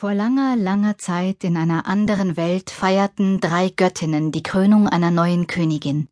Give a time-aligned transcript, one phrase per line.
[0.00, 5.48] Vor langer, langer Zeit in einer anderen Welt feierten drei Göttinnen die Krönung einer neuen
[5.48, 6.06] Königin.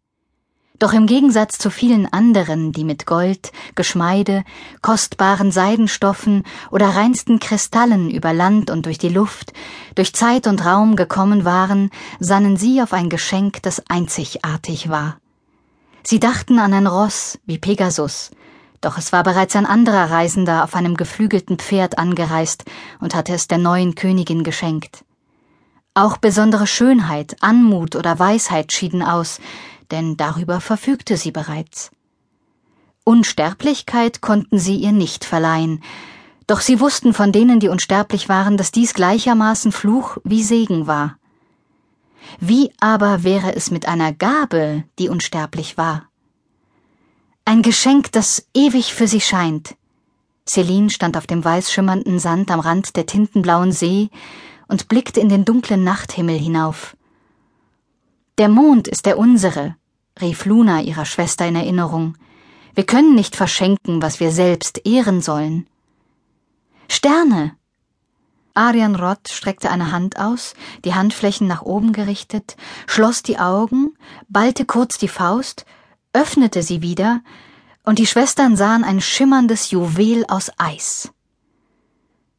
[0.81, 4.43] Doch im Gegensatz zu vielen anderen, die mit Gold, Geschmeide,
[4.83, 9.53] kostbaren Seidenstoffen oder reinsten Kristallen über Land und durch die Luft,
[9.95, 15.19] durch Zeit und Raum gekommen waren, sannen sie auf ein Geschenk, das einzigartig war.
[16.03, 18.33] Sie dachten an ein Ross wie Pegasus,
[18.81, 22.65] doch es war bereits ein anderer Reisender auf einem geflügelten Pferd angereist
[23.01, 25.05] und hatte es der neuen Königin geschenkt.
[25.95, 29.41] Auch besondere Schönheit, Anmut oder Weisheit schieden aus,
[29.91, 31.91] denn darüber verfügte sie bereits.
[33.05, 35.83] Unsterblichkeit konnten sie ihr nicht verleihen,
[36.47, 41.17] doch sie wussten von denen, die unsterblich waren, dass dies gleichermaßen Fluch wie Segen war.
[42.41, 46.09] Wie aber wäre es mit einer Gabe, die unsterblich war?
[47.49, 49.77] Ein Geschenk, das ewig für sie scheint.
[50.49, 54.11] Celine stand auf dem weiß schimmernden Sand am Rand der tintenblauen See
[54.67, 56.97] und blickte in den dunklen Nachthimmel hinauf.
[58.39, 59.77] Der Mond ist der unsere,
[60.21, 62.19] rief Luna ihrer Schwester in Erinnerung.
[62.75, 65.69] Wir können nicht verschenken, was wir selbst ehren sollen.
[66.89, 67.55] Sterne!
[68.55, 72.57] Arian Rott streckte eine Hand aus, die Handflächen nach oben gerichtet,
[72.89, 73.97] schloss die Augen,
[74.29, 75.65] ballte kurz die Faust
[76.17, 77.21] öffnete sie wieder,
[77.85, 81.11] und die Schwestern sahen ein schimmerndes Juwel aus Eis.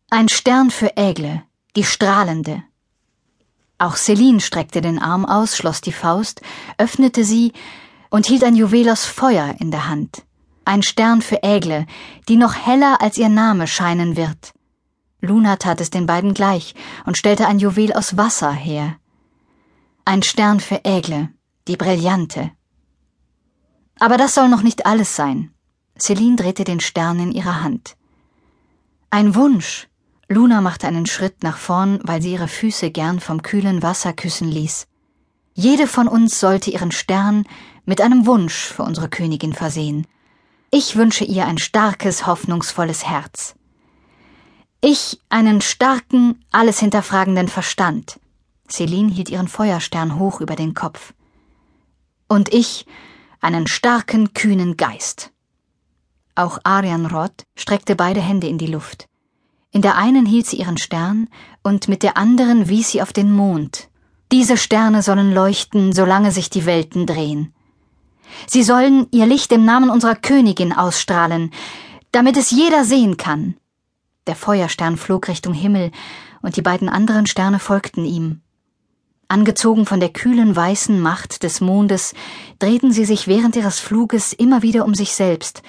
[0.09, 1.43] Ein Stern für Ägle,
[1.75, 2.63] die strahlende.
[3.77, 6.41] Auch Celine streckte den Arm aus, schloss die Faust,
[6.79, 7.53] öffnete sie
[8.09, 10.23] und hielt ein Juwel aus Feuer in der Hand.
[10.65, 11.85] Ein Stern für Ägle,
[12.27, 14.53] die noch heller als ihr Name scheinen wird.
[15.21, 16.73] Luna tat es den beiden gleich
[17.05, 18.97] und stellte ein Juwel aus Wasser her.
[20.03, 21.29] Ein Stern für Ägle,
[21.67, 22.56] die Brillante.
[23.99, 25.51] Aber das soll noch nicht alles sein.
[25.99, 27.95] Celine drehte den Stern in ihrer Hand.
[29.09, 29.87] Ein Wunsch.
[30.29, 34.49] Luna machte einen Schritt nach vorn, weil sie ihre Füße gern vom kühlen Wasser küssen
[34.49, 34.87] ließ.
[35.53, 37.45] Jede von uns sollte ihren Stern
[37.85, 40.05] mit einem Wunsch für unsere Königin versehen.
[40.69, 43.55] Ich wünsche ihr ein starkes, hoffnungsvolles Herz.
[44.81, 48.19] Ich einen starken, alles hinterfragenden Verstand.
[48.69, 51.13] Celine hielt ihren Feuerstern hoch über den Kopf.
[52.27, 52.85] Und ich
[53.47, 55.31] einen starken, kühnen Geist.
[56.35, 59.07] Auch Arian Roth streckte beide Hände in die Luft.
[59.71, 61.29] In der einen hielt sie ihren Stern
[61.63, 63.87] und mit der anderen wies sie auf den Mond.
[64.33, 67.53] Diese Sterne sollen leuchten, solange sich die Welten drehen.
[68.47, 71.51] Sie sollen ihr Licht im Namen unserer Königin ausstrahlen,
[72.11, 73.55] damit es jeder sehen kann.
[74.27, 75.91] Der Feuerstern flog Richtung Himmel,
[76.41, 78.41] und die beiden anderen Sterne folgten ihm.
[79.29, 82.13] Angezogen von der kühlen weißen Macht des Mondes,
[82.59, 85.63] drehten sie sich während ihres Fluges immer wieder um sich selbst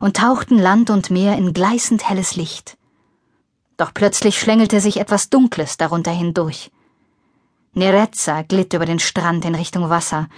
[0.00, 2.76] und tauchten Land und Meer in gleißend helles Licht.
[3.76, 6.70] Doch plötzlich schlängelte sich etwas Dunkles darunter hindurch.
[7.74, 10.28] Nerezza glitt über den Strand in Richtung Wasser,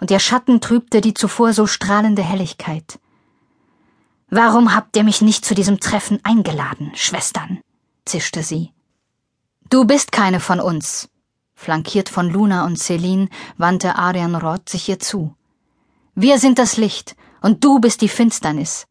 [0.00, 2.98] und ihr Schatten trübte die zuvor so strahlende Helligkeit.
[4.30, 7.60] Warum habt ihr mich nicht zu diesem Treffen eingeladen, Schwestern?
[8.06, 8.70] zischte sie.
[9.68, 11.09] Du bist keine von uns,
[11.62, 13.28] Flankiert von Luna und Celine
[13.58, 15.36] wandte Arian Roth sich ihr zu.
[16.14, 18.86] Wir sind das Licht, und du bist die Finsternis.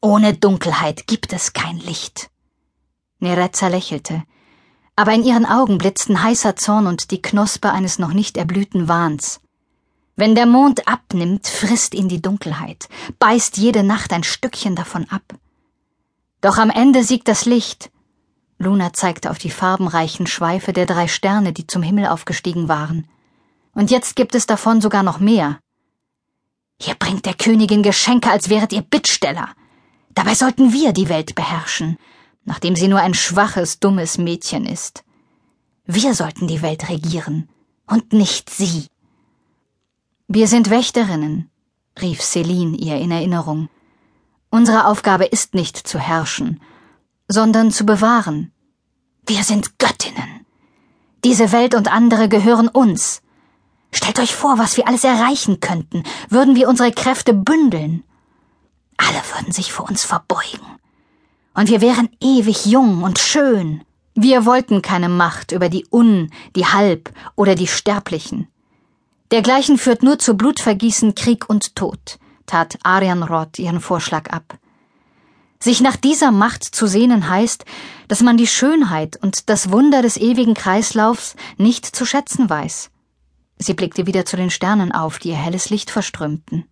[0.00, 2.30] Ohne Dunkelheit gibt es kein Licht.
[3.18, 4.22] Nerezza lächelte,
[4.94, 9.40] aber in ihren Augen blitzten heißer Zorn und die Knospe eines noch nicht erblühten Wahns.
[10.14, 12.88] Wenn der Mond abnimmt, frisst ihn die Dunkelheit,
[13.18, 15.34] beißt jede Nacht ein Stückchen davon ab.
[16.42, 17.90] Doch am Ende siegt das Licht,
[18.62, 23.08] Luna zeigte auf die farbenreichen Schweife der drei Sterne, die zum Himmel aufgestiegen waren.
[23.74, 25.58] Und jetzt gibt es davon sogar noch mehr.
[26.86, 29.48] Ihr bringt der Königin Geschenke, als wäret ihr Bittsteller.
[30.14, 31.96] Dabei sollten wir die Welt beherrschen,
[32.44, 35.04] nachdem sie nur ein schwaches, dummes Mädchen ist.
[35.84, 37.48] Wir sollten die Welt regieren
[37.86, 38.86] und nicht sie.
[40.28, 41.50] Wir sind Wächterinnen,
[42.00, 43.68] rief Celine ihr in Erinnerung.
[44.50, 46.60] Unsere Aufgabe ist nicht zu herrschen,
[47.28, 48.52] sondern zu bewahren.
[49.26, 50.46] Wir sind Göttinnen.
[51.24, 53.22] Diese Welt und andere gehören uns.
[53.92, 58.02] Stellt euch vor, was wir alles erreichen könnten, würden wir unsere Kräfte bündeln.
[58.96, 60.66] Alle würden sich vor uns verbeugen.
[61.54, 63.84] Und wir wären ewig jung und schön.
[64.14, 68.48] Wir wollten keine Macht über die Un, die Halb oder die Sterblichen.
[69.30, 74.58] Dergleichen führt nur zu Blutvergießen, Krieg und Tod, tat Arian Roth ihren Vorschlag ab.
[75.62, 77.64] Sich nach dieser Macht zu sehnen heißt,
[78.08, 82.90] dass man die Schönheit und das Wunder des ewigen Kreislaufs nicht zu schätzen weiß.
[83.58, 86.64] Sie blickte wieder zu den Sternen auf, die ihr helles Licht verströmten.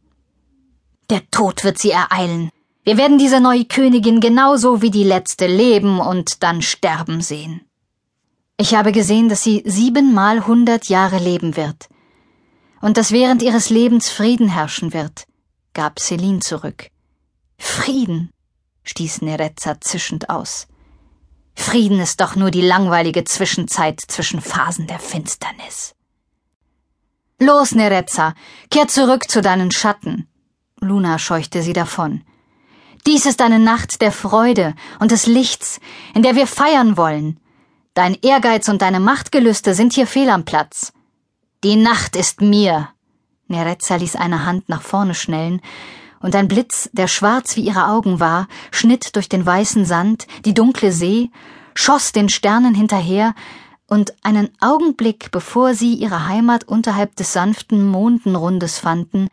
[1.09, 2.51] Der Tod wird sie ereilen.
[2.83, 7.61] Wir werden diese neue Königin genauso wie die letzte leben und dann sterben sehen.
[8.57, 11.89] Ich habe gesehen, dass sie siebenmal hundert Jahre leben wird
[12.81, 15.29] und dass während ihres Lebens Frieden herrschen wird,
[15.75, 16.89] gab Celine zurück.
[17.57, 18.31] Frieden,
[18.85, 20.67] stieß Nerezza zischend aus.
[21.55, 25.95] Frieden ist doch nur die langweilige Zwischenzeit zwischen Phasen der Finsternis.
[27.39, 28.35] Los, Nerezza,
[28.71, 30.29] kehr zurück zu deinen Schatten.
[30.81, 32.23] Luna scheuchte sie davon.
[33.07, 35.81] Dies ist eine Nacht der Freude und des Lichts,
[36.15, 37.41] in der wir feiern wollen.
[37.95, 40.93] Dein Ehrgeiz und deine Machtgelüste sind hier fehl am Platz.
[41.65, 42.91] Die Nacht ist mir.
[43.49, 45.61] Nerezza ließ eine Hand nach vorne schnellen,
[46.21, 50.55] und ein Blitz, der schwarz wie ihre Augen war, schnitt durch den weißen Sand, die
[50.55, 51.31] dunkle See,
[51.75, 53.35] schoss den Sternen hinterher,
[53.87, 59.29] und einen Augenblick bevor sie ihre Heimat unterhalb des sanften Mondenrundes fanden,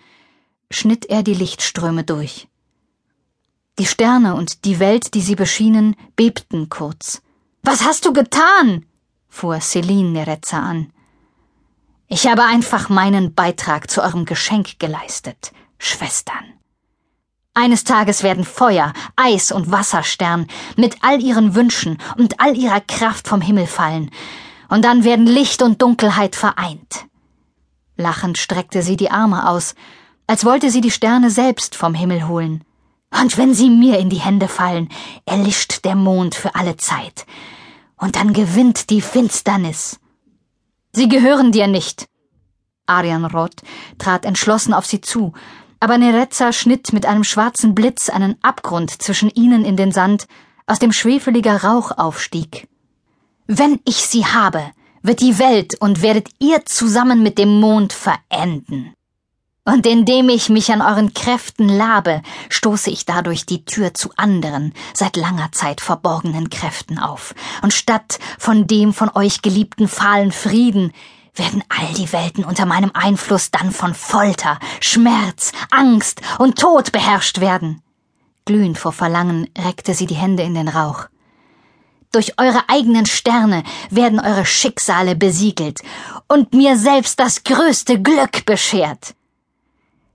[0.72, 2.48] schnitt er die Lichtströme durch.
[3.78, 7.22] Die Sterne und die Welt, die sie beschienen, bebten kurz.
[7.62, 8.86] Was hast du getan?
[9.30, 10.92] fuhr Celine Nerezza an.
[12.08, 16.57] Ich habe einfach meinen Beitrag zu eurem Geschenk geleistet, Schwestern.
[17.58, 20.46] Eines Tages werden Feuer, Eis und Wasserstern
[20.76, 24.12] mit all ihren Wünschen und all ihrer Kraft vom Himmel fallen,
[24.70, 27.08] und dann werden Licht und Dunkelheit vereint.
[27.96, 29.74] Lachend streckte sie die Arme aus,
[30.28, 32.64] als wollte sie die Sterne selbst vom Himmel holen.
[33.10, 34.90] Und wenn sie mir in die Hände fallen,
[35.26, 37.26] erlischt der Mond für alle Zeit.
[37.98, 40.00] Und dann gewinnt die Finsternis.
[40.94, 42.08] Sie gehören dir nicht.
[42.86, 43.56] Arianrod
[43.98, 45.34] trat entschlossen auf sie zu,
[45.80, 50.28] aber Nerezza schnitt mit einem schwarzen Blitz einen Abgrund zwischen ihnen in den Sand,
[50.66, 52.68] aus dem schwefeliger Rauch aufstieg.
[53.48, 54.64] Wenn ich sie habe,
[55.02, 58.94] wird die Welt und werdet ihr zusammen mit dem Mond verenden.
[59.64, 64.74] Und indem ich mich an euren Kräften labe, stoße ich dadurch die Tür zu anderen,
[64.94, 67.36] seit langer Zeit verborgenen Kräften auf.
[67.62, 70.94] Und statt von dem von euch geliebten fahlen Frieden
[71.40, 77.40] werden all die Welten unter meinem Einfluss dann von Folter, Schmerz, Angst und Tod beherrscht
[77.40, 77.82] werden.
[78.46, 81.08] Glühend vor Verlangen reckte sie die Hände in den Rauch.
[82.12, 85.82] Durch eure eigenen Sterne werden eure Schicksale besiegelt
[86.28, 89.14] und mir selbst das größte Glück beschert.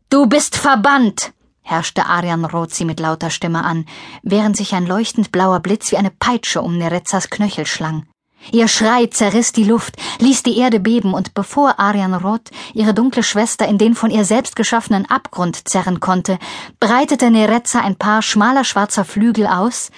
[0.09, 3.87] Du bist verbannt, herrschte Arian sie mit lauter Stimme an,
[4.23, 8.07] während sich ein leuchtend blauer Blitz wie eine Peitsche um Nerezzas Knöchel schlang.
[8.51, 13.23] Ihr Schrei zerriss die Luft, ließ die Erde beben, und bevor Arian Roth ihre dunkle
[13.23, 16.39] Schwester in den von ihr selbst geschaffenen Abgrund zerren konnte,
[16.81, 19.91] breitete Nerezza ein paar schmaler schwarzer Flügel aus,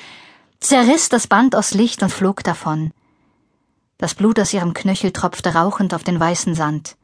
[0.61, 2.93] zerriss das Band aus Licht und flog davon.
[3.97, 6.97] Das Blut aus ihrem Knöchel tropfte rauchend auf den weißen Sand.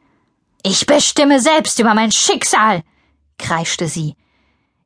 [0.62, 2.82] Ich bestimme selbst über mein Schicksal,
[3.38, 4.16] kreischte sie.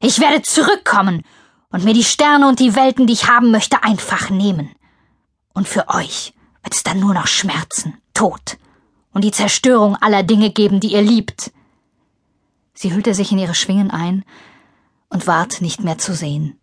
[0.01, 1.25] Ich werde zurückkommen
[1.71, 4.71] und mir die Sterne und die Welten, die ich haben möchte, einfach nehmen.
[5.55, 6.34] Und für euch
[6.65, 8.59] wird es dann nur noch Schmerzen, Tod
[9.13, 11.53] und die Zerstörung aller Dinge geben, die ihr liebt.
[12.75, 14.25] Sie hüllte sich in ihre Schwingen ein
[15.09, 16.59] und ward nicht mehr zu sehen.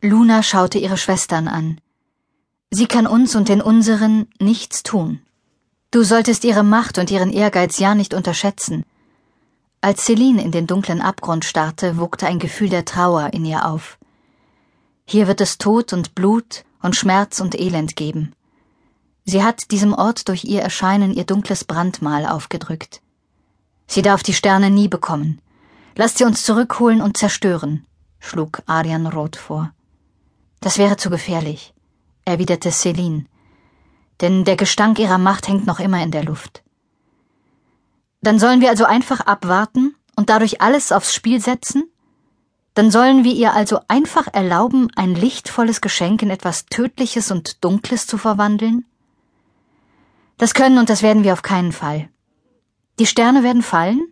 [0.00, 1.80] Luna schaute ihre Schwestern an.
[2.70, 5.20] Sie kann uns und den unseren nichts tun.
[5.90, 8.84] Du solltest ihre Macht und ihren Ehrgeiz ja nicht unterschätzen.
[9.80, 13.98] Als Celine in den dunklen Abgrund starrte, wogte ein Gefühl der Trauer in ihr auf.
[15.04, 18.32] Hier wird es Tod und Blut und Schmerz und Elend geben.
[19.24, 23.02] Sie hat diesem Ort durch ihr Erscheinen ihr dunkles Brandmal aufgedrückt.
[23.88, 25.40] Sie darf die Sterne nie bekommen.
[25.96, 27.84] Lasst sie uns zurückholen und zerstören,
[28.20, 29.72] schlug Arian Roth vor.
[30.60, 31.74] Das wäre zu gefährlich,
[32.24, 33.26] erwiderte Celine,
[34.20, 36.62] denn der Gestank ihrer Macht hängt noch immer in der Luft.
[38.22, 41.90] Dann sollen wir also einfach abwarten und dadurch alles aufs Spiel setzen?
[42.76, 48.06] Dann sollen wir ihr also einfach erlauben, ein lichtvolles Geschenk in etwas Tödliches und Dunkles
[48.06, 48.84] zu verwandeln?
[50.36, 52.10] Das können und das werden wir auf keinen Fall.
[52.98, 54.06] Die Sterne werden fallen?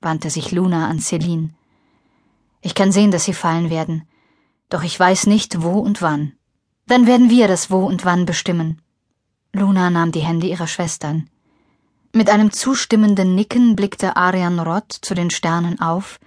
[0.00, 1.50] wandte sich Luna an Celine.
[2.62, 4.08] Ich kann sehen, dass sie fallen werden,
[4.70, 6.32] doch ich weiß nicht, wo und wann.
[6.86, 8.80] Dann werden wir das Wo und Wann bestimmen.
[9.52, 11.28] Luna nahm die Hände ihrer Schwestern.
[12.14, 16.18] Mit einem zustimmenden Nicken blickte Arian Roth zu den Sternen auf,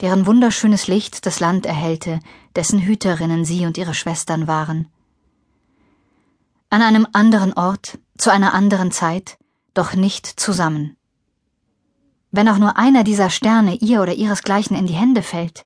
[0.00, 2.20] deren wunderschönes Licht das Land erhellte,
[2.56, 4.88] dessen Hüterinnen sie und ihre Schwestern waren.
[6.70, 9.38] An einem anderen Ort, zu einer anderen Zeit,
[9.74, 10.96] doch nicht zusammen.
[12.30, 15.64] Wenn auch nur einer dieser Sterne ihr oder ihresgleichen in die Hände fällt,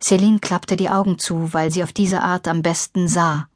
[0.00, 3.48] Celine klappte die Augen zu, weil sie auf diese Art am besten sah.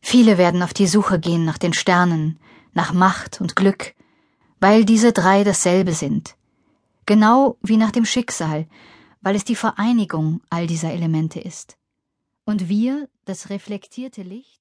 [0.00, 2.38] Viele werden auf die Suche gehen nach den Sternen,
[2.72, 3.94] nach Macht und Glück,
[4.60, 6.36] weil diese drei dasselbe sind,
[7.08, 8.68] genau wie nach dem Schicksal,
[9.22, 11.78] weil es die Vereinigung all dieser Elemente ist.
[12.44, 14.57] Und wir, das reflektierte Licht,